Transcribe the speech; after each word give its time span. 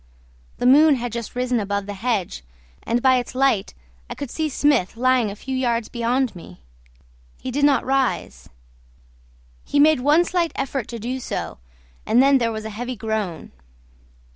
The 0.57 0.65
moon 0.65 0.95
had 0.95 1.11
just 1.11 1.35
risen 1.35 1.59
above 1.59 1.85
the 1.85 1.93
hedge, 1.93 2.43
and 2.81 3.03
by 3.03 3.17
its 3.17 3.35
light 3.35 3.75
I 4.09 4.15
could 4.15 4.31
see 4.31 4.49
Smith 4.49 4.97
lying 4.97 5.29
a 5.29 5.35
few 5.35 5.55
yards 5.55 5.89
beyond 5.89 6.35
me. 6.35 6.63
He 7.39 7.51
did 7.51 7.65
not 7.65 7.85
rise; 7.85 8.49
he 9.63 9.79
made 9.79 9.99
one 9.99 10.25
slight 10.25 10.53
effort 10.55 10.87
to 10.87 10.97
do 10.97 11.19
so, 11.19 11.59
and 12.03 12.19
then 12.19 12.39
there 12.39 12.51
was 12.51 12.65
a 12.65 12.71
heavy 12.71 12.95
groan. 12.95 13.51